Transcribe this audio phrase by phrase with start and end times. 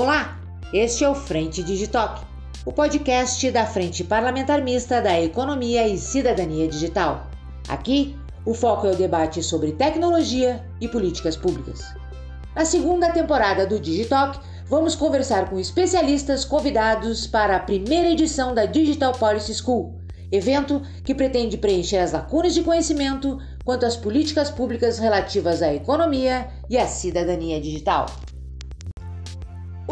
[0.00, 0.40] Olá,
[0.72, 2.22] este é o Frente Digitalk,
[2.64, 7.26] o podcast da Frente Parlamentar Mista da Economia e Cidadania Digital.
[7.68, 8.16] Aqui,
[8.46, 11.84] o foco é o debate sobre tecnologia e políticas públicas.
[12.56, 14.40] Na segunda temporada do Digitalk,
[14.70, 20.00] vamos conversar com especialistas convidados para a primeira edição da Digital Policy School,
[20.32, 26.48] evento que pretende preencher as lacunas de conhecimento quanto às políticas públicas relativas à economia
[26.70, 28.06] e à cidadania digital.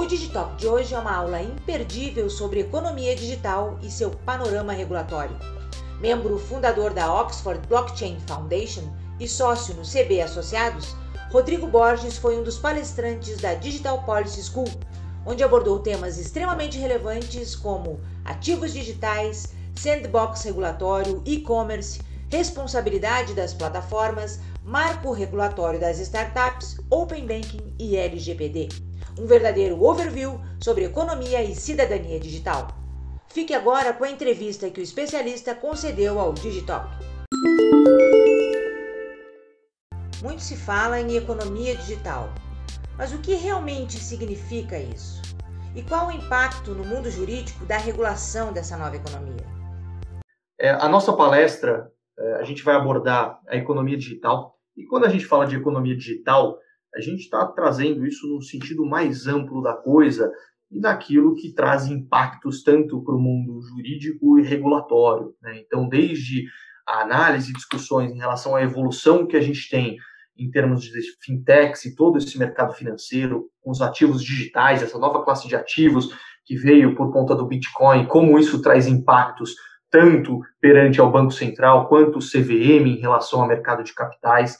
[0.09, 5.37] Digitalk de hoje é uma aula imperdível sobre economia digital e seu panorama regulatório.
[6.01, 8.91] Membro fundador da Oxford Blockchain Foundation
[9.21, 10.97] e sócio no CB Associados,
[11.31, 14.71] Rodrigo Borges foi um dos palestrantes da Digital Policy School,
[15.27, 22.01] onde abordou temas extremamente relevantes como ativos digitais, sandbox regulatório, e-commerce,
[22.31, 28.88] responsabilidade das plataformas, marco regulatório das startups, open banking e LGPD
[29.18, 32.69] um verdadeiro overview sobre economia e cidadania digital.
[33.28, 36.88] Fique agora com a entrevista que o especialista concedeu ao Digitalk.
[40.22, 42.33] Muito se fala em economia digital,
[42.97, 45.20] mas o que realmente significa isso?
[45.75, 49.47] E qual o impacto no mundo jurídico da regulação dessa nova economia?
[50.58, 54.58] É, a nossa palestra, é, a gente vai abordar a economia digital.
[54.77, 56.58] E quando a gente fala de economia digital,
[56.94, 60.31] a gente está trazendo isso no sentido mais amplo da coisa
[60.70, 65.34] e daquilo que traz impactos tanto para o mundo jurídico e regulatório.
[65.42, 65.61] Né?
[65.61, 66.47] Então, desde
[66.86, 69.97] a análise e discussões em relação à evolução que a gente tem
[70.36, 75.25] em termos de fintechs e todo esse mercado financeiro, com os ativos digitais, essa nova
[75.25, 76.11] classe de ativos
[76.44, 79.55] que veio por conta do Bitcoin, como isso traz impactos
[79.91, 84.59] tanto perante ao Banco Central quanto o CVM em relação ao mercado de capitais.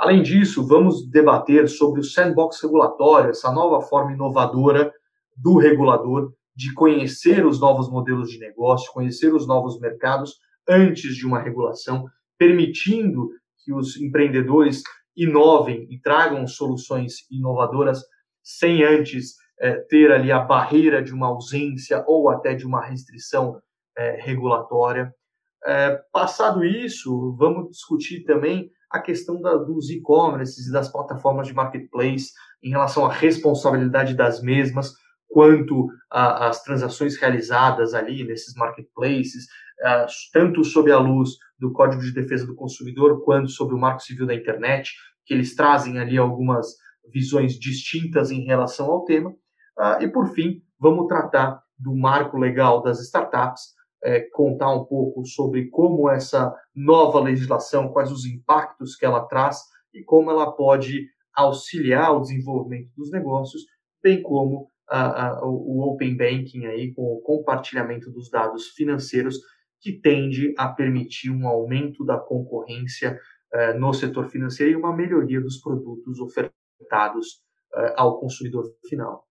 [0.00, 4.90] Além disso, vamos debater sobre o sandbox regulatório, essa nova forma inovadora
[5.36, 11.26] do regulador de conhecer os novos modelos de negócio, conhecer os novos mercados antes de
[11.26, 12.06] uma regulação,
[12.38, 13.28] permitindo
[13.62, 14.82] que os empreendedores
[15.14, 18.02] inovem e tragam soluções inovadoras
[18.42, 23.60] sem antes é, ter ali a barreira de uma ausência ou até de uma restrição
[23.94, 25.14] é, regulatória.
[25.62, 31.54] É, passado isso, vamos discutir também a questão da, dos e-commerces e das plataformas de
[31.54, 34.92] marketplace em relação à responsabilidade das mesmas,
[35.28, 39.44] quanto às transações realizadas ali nesses marketplaces,
[39.80, 44.02] uh, tanto sob a luz do Código de Defesa do Consumidor, quanto sobre o Marco
[44.02, 44.92] Civil da Internet,
[45.24, 46.66] que eles trazem ali algumas
[47.12, 49.30] visões distintas em relação ao tema.
[49.30, 53.62] Uh, e, por fim, vamos tratar do marco legal das startups,
[54.02, 59.58] é, contar um pouco sobre como essa nova legislação, quais os impactos que ela traz
[59.92, 63.62] e como ela pode auxiliar o desenvolvimento dos negócios,
[64.02, 69.38] bem como a, a, o Open Banking aí, com o compartilhamento dos dados financeiros,
[69.80, 73.18] que tende a permitir um aumento da concorrência
[73.52, 77.42] eh, no setor financeiro e uma melhoria dos produtos ofertados
[77.74, 79.29] eh, ao consumidor final.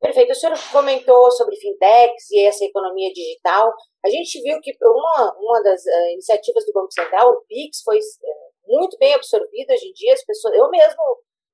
[0.00, 0.30] Perfeito.
[0.30, 3.72] O senhor comentou sobre fintechs e essa economia digital.
[4.04, 7.98] A gente viu que uma, uma das uh, iniciativas do Banco Central, o PIX, foi
[7.98, 10.14] uh, muito bem absorvido hoje em dia.
[10.14, 11.02] As pessoas, eu mesmo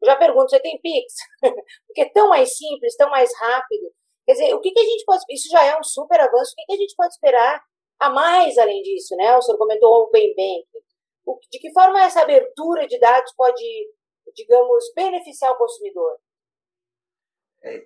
[0.05, 1.15] já pergunto, você tem PIX?
[1.87, 3.91] Porque é tão mais simples, tão mais rápido.
[4.27, 5.23] Quer dizer, o que, que a gente pode...
[5.31, 6.53] Isso já é um super avanço.
[6.53, 7.63] O que, que a gente pode esperar
[8.01, 9.17] a mais além disso?
[9.17, 9.37] Né?
[9.37, 10.85] O senhor comentou o Open Banking.
[11.51, 13.65] De que forma essa abertura de dados pode,
[14.35, 16.19] digamos, beneficiar o consumidor?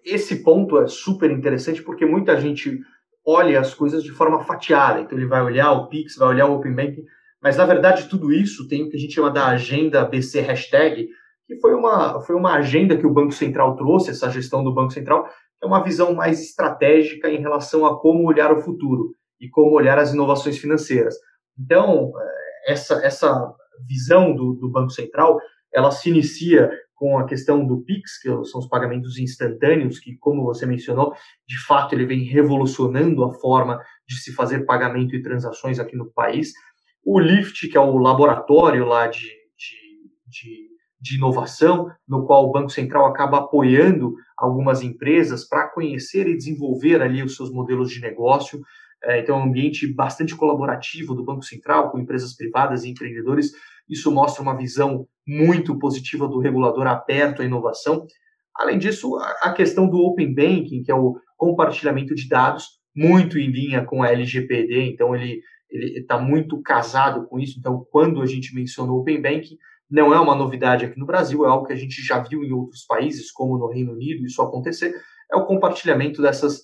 [0.04, 2.80] Esse ponto é super interessante porque muita gente
[3.26, 5.00] olha as coisas de forma fatiada.
[5.00, 7.04] Então, ele vai olhar o Pix, vai olhar o Open Banking,
[7.42, 11.08] mas na verdade tudo isso tem o que a gente chama da agenda BC Hashtag,
[11.46, 14.92] que foi uma, foi uma agenda que o Banco Central trouxe, essa gestão do Banco
[14.92, 19.48] Central, que é uma visão mais estratégica em relação a como olhar o futuro e
[19.48, 21.14] como olhar as inovações financeiras.
[21.58, 23.54] Então, eh, essa, essa
[23.86, 25.38] visão do, do Banco Central,
[25.72, 30.42] ela se inicia com a questão do Pix, que são os pagamentos instantâneos, que, como
[30.42, 31.14] você mencionou,
[31.46, 36.10] de fato ele vem revolucionando a forma de se fazer pagamento e transações aqui no
[36.10, 36.52] país.
[37.04, 39.76] O Lift, que é o laboratório lá de, de,
[40.26, 40.68] de,
[41.00, 47.00] de inovação, no qual o Banco Central acaba apoiando algumas empresas para conhecer e desenvolver
[47.00, 48.60] ali os seus modelos de negócio.
[49.04, 53.52] É, então, é um ambiente bastante colaborativo do Banco Central com empresas privadas e empreendedores
[53.88, 58.06] isso mostra uma visão muito positiva do regulador aberto à inovação.
[58.54, 63.50] Além disso, a questão do Open Banking, que é o compartilhamento de dados, muito em
[63.50, 65.40] linha com a LGPD, então ele
[65.70, 67.58] está muito casado com isso.
[67.58, 69.56] Então, quando a gente mencionou Open Banking,
[69.90, 72.52] não é uma novidade aqui no Brasil, é algo que a gente já viu em
[72.52, 74.94] outros países, como no Reino Unido, isso acontecer.
[75.32, 76.62] é o compartilhamento dessas,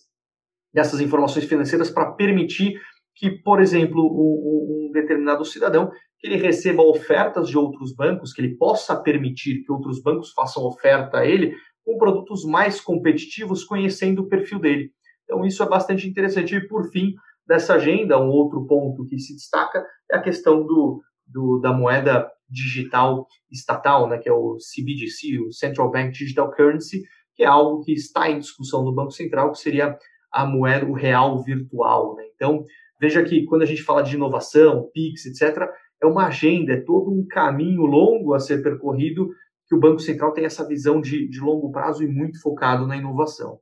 [0.73, 2.81] dessas informações financeiras para permitir
[3.15, 5.91] que, por exemplo, um, um, determinado cidadão
[6.25, 10.65] que ele receba ofertas de outros bancos, que ele possa permitir que outros bancos façam
[10.65, 11.55] oferta a ele
[11.85, 14.91] com produtos mais competitivos, conhecendo o perfil dele.
[15.25, 16.57] Então, isso é bastante interessante.
[16.57, 17.13] E, por fim,
[17.47, 22.27] dessa agenda, um outro ponto que se destaca é a questão do, do, da moeda
[22.49, 27.03] digital estatal, né, que é o CBDC, o Central Bank Digital Currency,
[27.37, 29.99] que é algo que está em discussão no Banco Central, que seria
[30.33, 32.17] a moeda, o real virtual.
[32.17, 32.25] Né?
[32.35, 32.65] Então,
[32.99, 35.69] veja que quando a gente fala de inovação, PIX, etc.,
[36.05, 39.29] é uma agenda, é todo um caminho longo a ser percorrido,
[39.67, 42.97] que o Banco Central tem essa visão de, de longo prazo e muito focado na
[42.97, 43.61] inovação.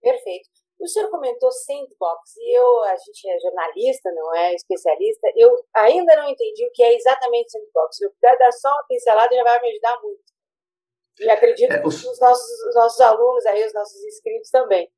[0.00, 0.48] Perfeito.
[0.80, 6.14] O senhor comentou sandbox e eu, a gente é jornalista, não é especialista, eu ainda
[6.16, 7.96] não entendi o que é exatamente sandbox.
[7.96, 10.22] Se eu puder dar só uma pincelada, já vai me ajudar muito.
[11.20, 12.02] E acredito é, os...
[12.02, 14.90] que os nossos, os nossos alunos aí, os nossos inscritos também.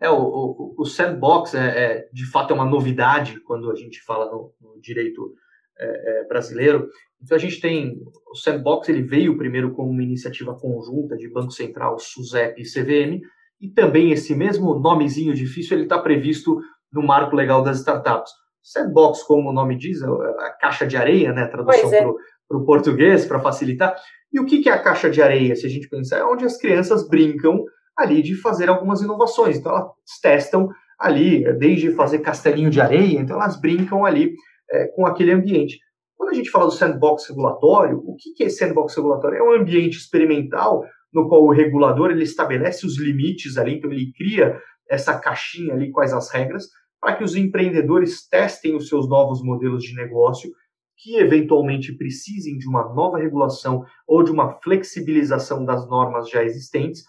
[0.00, 4.00] É, o, o, o sandbox é, é, de fato é uma novidade quando a gente
[4.02, 5.34] fala no, no direito
[5.78, 6.88] é, é, brasileiro.
[7.22, 8.00] Então a gente tem
[8.30, 13.20] o sandbox, ele veio primeiro como uma iniciativa conjunta de Banco Central, SUSEP e CVM,
[13.60, 16.60] e também esse mesmo nomezinho difícil ele está previsto
[16.92, 18.32] no marco legal das startups.
[18.62, 21.46] Sandbox, como o nome diz, é a caixa de areia, né?
[21.46, 22.16] Tradução
[22.48, 23.96] para o português, para facilitar.
[24.32, 26.18] E o que, que é a caixa de areia, se a gente pensar?
[26.18, 27.64] É onde as crianças brincam
[27.96, 29.58] ali de fazer algumas inovações.
[29.58, 29.90] Então, elas
[30.20, 30.68] testam
[30.98, 34.32] ali, desde fazer castelinho de areia, então elas brincam ali
[34.70, 35.78] é, com aquele ambiente.
[36.16, 39.38] Quando a gente fala do sandbox regulatório, o que, que é sandbox regulatório?
[39.38, 44.12] É um ambiente experimental no qual o regulador ele estabelece os limites ali, então ele
[44.12, 46.68] cria essa caixinha ali, quais as regras,
[47.00, 50.50] para que os empreendedores testem os seus novos modelos de negócio,
[50.96, 57.02] que eventualmente precisem de uma nova regulação ou de uma flexibilização das normas já existentes,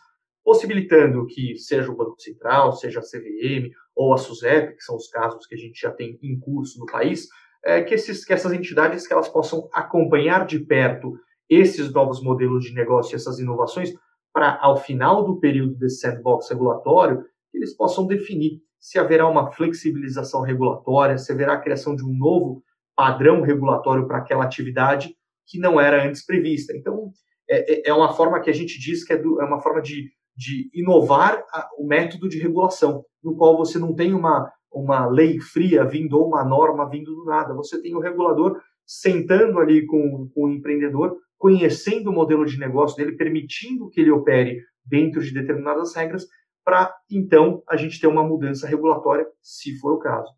[0.44, 5.08] possibilitando que seja o Banco Central, seja a CVM ou a SUSEP, que são os
[5.08, 7.28] casos que a gente já tem em curso no país,
[7.64, 11.18] é, que, esses, que essas entidades que elas possam acompanhar de perto
[11.50, 13.94] esses novos modelos de negócio, essas inovações,
[14.34, 17.24] para, ao final do período desse sandbox regulatório,
[17.54, 22.62] eles possam definir se haverá uma flexibilização regulatória, se haverá a criação de um novo
[22.96, 25.16] padrão regulatório para aquela atividade
[25.48, 26.76] que não era antes prevista.
[26.76, 27.12] Então,
[27.50, 29.82] é, é, é uma forma que a gente diz que é, do, é uma forma
[29.82, 35.08] de, de inovar a, o método de regulação, no qual você não tem uma, uma
[35.08, 37.54] lei fria vindo ou uma norma vindo do nada.
[37.54, 42.98] Você tem o regulador sentando ali com, com o empreendedor, conhecendo o modelo de negócio
[42.98, 46.28] dele, permitindo que ele opere dentro de determinadas regras,
[46.64, 50.34] para então a gente ter uma mudança regulatória, se for o caso.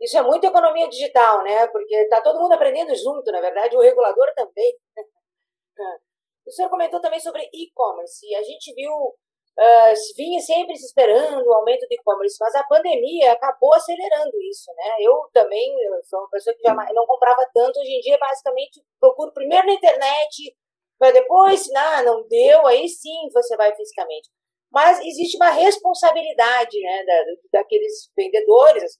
[0.00, 1.66] Isso é muito economia digital, né?
[1.68, 4.74] Porque está todo mundo aprendendo junto, na verdade, o regulador também.
[6.48, 8.34] o senhor comentou também sobre e-commerce.
[8.34, 13.32] A gente viu uh, vinha sempre se esperando o aumento do e-commerce, mas a pandemia
[13.32, 14.96] acabou acelerando isso, né?
[15.00, 18.82] Eu também eu sou uma pessoa que jamais não comprava tanto, hoje em dia basicamente
[18.98, 20.56] procuro primeiro na internet,
[20.98, 24.28] para depois, se não, não deu, aí sim você vai fisicamente.
[24.70, 28.98] Mas existe uma responsabilidade, né, da, daqueles vendedores,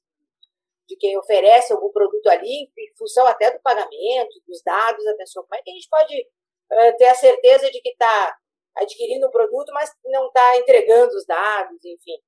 [0.88, 5.44] de quem oferece algum produto ali, em função até do pagamento, dos dados da pessoa.
[5.44, 6.26] Como é que a gente pode
[6.72, 8.36] uh, ter a certeza de que está
[8.76, 12.18] adquirindo um produto, mas não está entregando os dados, enfim.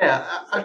[0.00, 0.06] É,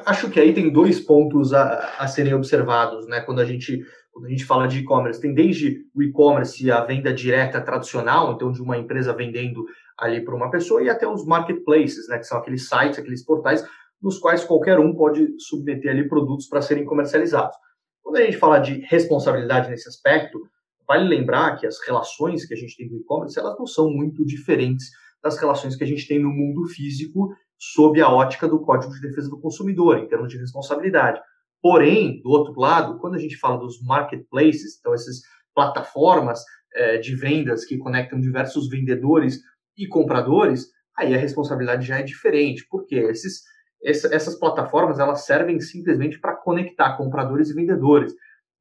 [0.06, 3.22] acho que aí tem dois pontos a, a serem observados, né?
[3.22, 7.12] Quando a gente quando a gente fala de e-commerce, tem desde o e-commerce a venda
[7.12, 9.66] direta tradicional, então de uma empresa vendendo
[9.98, 12.20] ali para uma pessoa, e até os marketplaces, né?
[12.20, 13.68] Que são aqueles sites, aqueles portais
[14.00, 17.56] nos quais qualquer um pode submeter ali produtos para serem comercializados.
[18.04, 20.38] Quando a gente fala de responsabilidade nesse aspecto,
[20.88, 24.26] Vale lembrar que as relações que a gente tem do e-commerce, elas não são muito
[24.26, 24.92] diferentes
[25.24, 29.02] das relações que a gente tem no mundo físico sob a ótica do Código de
[29.02, 31.22] Defesa do Consumidor, em termos de responsabilidade.
[31.62, 35.22] Porém, do outro lado, quando a gente fala dos marketplaces, então essas
[35.56, 39.40] plataformas é, de vendas que conectam diversos vendedores
[39.78, 43.44] e compradores, aí a responsabilidade já é diferente, porque esses,
[43.82, 48.14] essas plataformas elas servem simplesmente para conectar compradores e vendedores.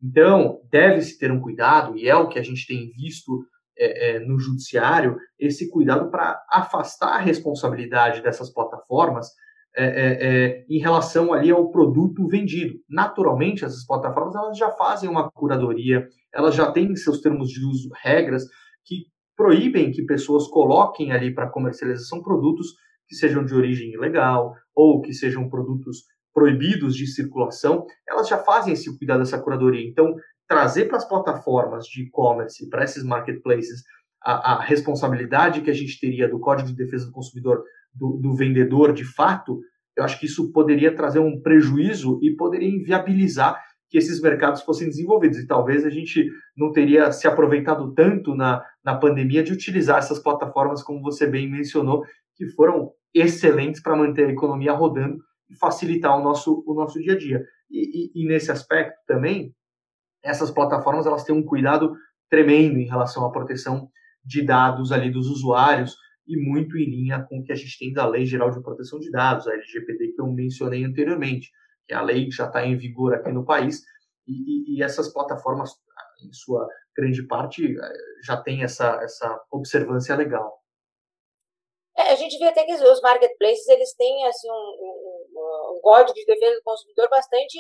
[0.02, 3.44] Então, deve-se ter um cuidado, e é o que a gente tem visto
[3.78, 9.28] é, é, no judiciário, esse cuidado para afastar a responsabilidade dessas plataformas
[9.74, 12.74] é, é, é, em relação ali ao produto vendido.
[12.88, 17.64] Naturalmente, essas plataformas elas já fazem uma curadoria, elas já têm em seus termos de
[17.64, 18.44] uso regras
[18.84, 19.06] que
[19.36, 22.66] proíbem que pessoas coloquem ali para comercialização produtos
[23.08, 28.72] que sejam de origem ilegal ou que sejam produtos proibidos de circulação, elas já fazem
[28.72, 29.86] esse cuidado dessa curadoria.
[29.86, 30.14] Então,
[30.48, 33.82] trazer para as plataformas de e-commerce, para esses marketplaces,
[34.22, 37.62] a, a, responsabilidade que a gente teria do Código de Defesa do Consumidor
[37.92, 39.60] do, do vendedor de fato,
[39.96, 43.60] eu acho que isso poderia trazer um prejuízo e poderia inviabilizar
[43.90, 45.38] que esses mercados fossem desenvolvidos.
[45.38, 50.18] E talvez a gente não teria se aproveitado tanto na, na pandemia de utilizar essas
[50.18, 52.02] plataformas, como você bem mencionou,
[52.34, 55.18] que foram excelentes para manter a economia rodando
[55.58, 57.44] facilitar o nosso, o nosso dia a dia.
[57.70, 59.54] E, e, e nesse aspecto também,
[60.22, 61.94] essas plataformas elas têm um cuidado
[62.30, 63.90] tremendo em relação à proteção
[64.24, 67.92] de dados ali dos usuários, e muito em linha com o que a gente tem
[67.92, 71.50] da Lei Geral de Proteção de Dados, a LGPD, que eu mencionei anteriormente,
[71.86, 73.82] que é a lei que já está em vigor aqui no país,
[74.26, 75.72] e, e, essas plataformas,
[76.24, 77.92] em sua grande parte, eh,
[78.24, 80.62] já tem essa, essa observância legal.
[81.96, 85.01] É, a gente vê até que os marketplaces eles têm assim, um
[85.82, 87.58] código de defesa do consumidor bastante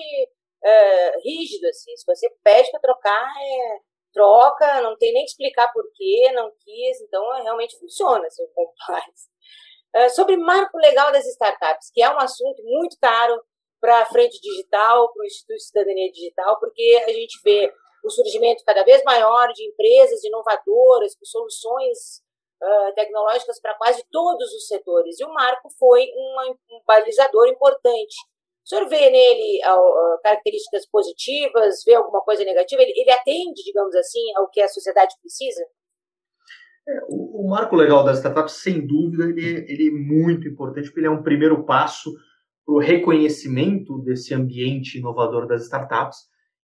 [0.64, 1.66] é, rígido.
[1.66, 1.94] Assim.
[1.96, 3.78] Se você pede para trocar, é,
[4.12, 8.46] troca, não tem nem que explicar por quê, não quis, então é, realmente funciona seu
[8.48, 9.30] compliance.
[9.94, 13.42] É, sobre marco legal das startups, que é um assunto muito caro
[13.80, 17.72] para a frente digital, para o Instituto de Cidadania Digital, porque a gente vê
[18.04, 22.22] o surgimento cada vez maior de empresas inovadoras, com soluções
[22.62, 25.18] uh, tecnológicas para quase todos os setores.
[25.18, 28.14] E o marco foi um, balizador importante
[28.64, 32.80] o senhor vê nele uh, características positivas, vê alguma coisa negativa?
[32.80, 35.62] Ele, ele atende, digamos assim, ao que a sociedade precisa?
[36.88, 41.00] É, o, o, marco legal das startups, sem dúvida, ele, ele é muito importante, porque
[41.00, 42.12] ele é um primeiro passo
[42.64, 46.18] para o reconhecimento desse ambiente inovador das startups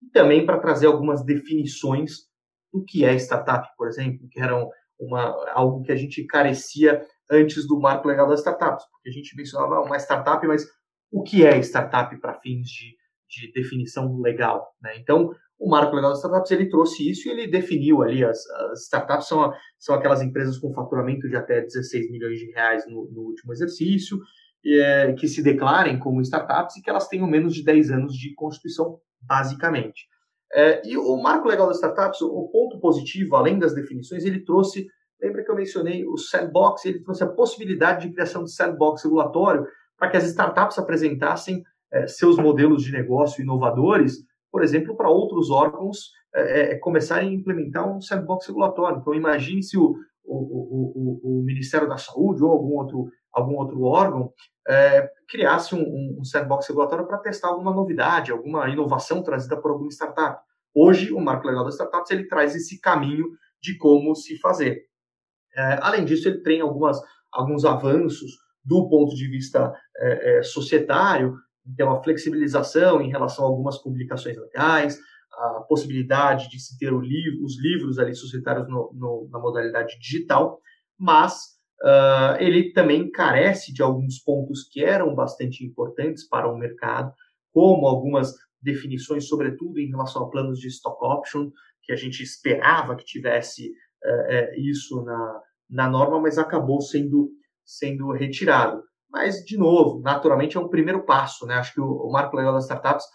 [0.02, 2.28] e também para trazer algumas definições
[2.72, 4.68] do que é startup, por exemplo, que eram
[5.00, 5.22] uma,
[5.52, 9.82] algo que a gente carecia antes do marco legal das startups, porque a gente mencionava
[9.82, 10.66] uma startup, mas
[11.12, 12.96] o que é startup para fins de,
[13.30, 14.74] de definição legal.
[14.82, 14.98] Né?
[14.98, 18.82] Então, o Marco Legal das Startups ele trouxe isso e ele definiu ali as, as
[18.84, 23.22] startups são, são aquelas empresas com faturamento de até 16 milhões de reais no, no
[23.22, 24.20] último exercício,
[24.66, 28.34] é, que se declarem como startups e que elas tenham menos de 10 anos de
[28.34, 30.08] constituição, basicamente.
[30.54, 34.88] É, e o Marco Legal das Startups, o ponto positivo, além das definições, ele trouxe,
[35.22, 39.66] lembra que eu mencionei o sandbox, ele trouxe a possibilidade de criação de sandbox regulatório
[39.98, 45.50] para que as startups apresentassem é, seus modelos de negócio inovadores, por exemplo, para outros
[45.50, 49.00] órgãos é, é, começarem a implementar um sandbox regulatório.
[49.00, 53.82] Então, imagine se o, o, o, o, Ministério da Saúde ou algum outro, algum outro
[53.84, 54.32] órgão
[54.68, 59.90] é, criasse um, um sandbox regulatório para testar alguma novidade, alguma inovação trazida por alguma
[59.90, 60.40] startup.
[60.74, 63.26] Hoje, o Marco Legal das Startups ele traz esse caminho
[63.62, 64.84] de como se fazer.
[65.56, 67.00] É, além disso, ele tem algumas,
[67.32, 68.32] alguns avanços
[68.64, 71.36] do ponto de vista é, é, societário,
[71.76, 74.98] tem uma flexibilização em relação a algumas publicações legais,
[75.32, 80.60] a possibilidade de se ter livro, os livros ali societários no, no, na modalidade digital,
[80.98, 81.53] mas
[81.84, 87.14] uh, ele também carece de alguns pontos que eram bastante importantes para o mercado,
[87.52, 91.52] como algumas definições, sobretudo em relação a planos de stock option,
[91.84, 97.30] que a gente esperava que tivesse uh, isso na, na norma, mas acabou sendo
[97.66, 98.84] sendo retirado.
[99.10, 101.56] Mas, de novo, naturalmente é um primeiro passo, né?
[101.56, 103.06] Acho que o, o Marco Legal das Startups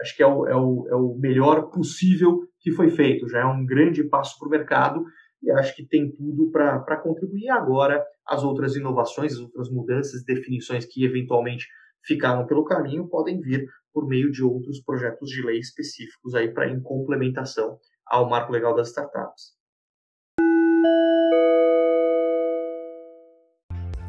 [0.00, 3.28] acho que é o, é, o, é o melhor possível que foi feito.
[3.28, 5.04] Já é um grande passo para o mercado
[5.42, 10.84] e acho que tem tudo para contribuir agora as outras inovações, as outras mudanças, definições
[10.84, 11.66] que eventualmente
[12.04, 16.68] ficaram pelo caminho podem vir por meio de outros projetos de lei específicos aí para
[16.68, 19.58] em complementação ao marco legal das startups.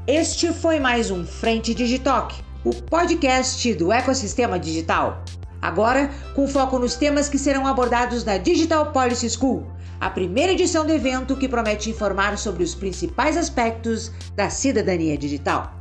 [0.07, 2.33] Este foi mais um Frente Digitalk,
[2.65, 5.23] o podcast do ecossistema digital.
[5.61, 9.67] Agora, com foco nos temas que serão abordados na Digital Policy School,
[9.99, 15.78] a primeira edição do evento que promete informar sobre os principais aspectos da cidadania digital.